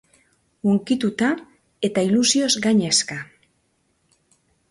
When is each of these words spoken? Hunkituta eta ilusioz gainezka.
Hunkituta 0.69 1.27
eta 1.89 2.05
ilusioz 2.09 2.49
gainezka. 2.65 3.21